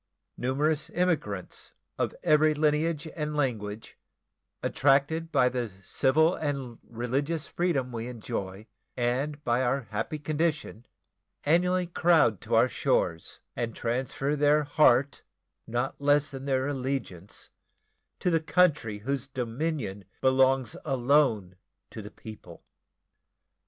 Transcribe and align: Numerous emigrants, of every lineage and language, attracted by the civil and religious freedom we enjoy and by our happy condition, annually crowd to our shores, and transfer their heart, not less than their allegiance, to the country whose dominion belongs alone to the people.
Numerous 0.35 0.89
emigrants, 0.95 1.75
of 1.99 2.15
every 2.23 2.55
lineage 2.55 3.07
and 3.15 3.35
language, 3.37 3.99
attracted 4.63 5.31
by 5.31 5.47
the 5.47 5.71
civil 5.83 6.33
and 6.33 6.79
religious 6.81 7.45
freedom 7.45 7.91
we 7.91 8.07
enjoy 8.07 8.65
and 8.97 9.43
by 9.43 9.61
our 9.61 9.81
happy 9.91 10.17
condition, 10.17 10.87
annually 11.45 11.85
crowd 11.85 12.41
to 12.41 12.55
our 12.55 12.67
shores, 12.67 13.41
and 13.55 13.75
transfer 13.75 14.35
their 14.35 14.63
heart, 14.63 15.21
not 15.67 16.01
less 16.01 16.31
than 16.31 16.45
their 16.45 16.67
allegiance, 16.67 17.51
to 18.19 18.31
the 18.31 18.41
country 18.41 19.01
whose 19.05 19.27
dominion 19.27 20.03
belongs 20.19 20.75
alone 20.83 21.57
to 21.91 22.01
the 22.01 22.09
people. 22.09 22.63